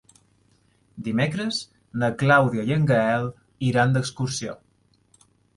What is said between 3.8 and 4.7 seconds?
d'excursió.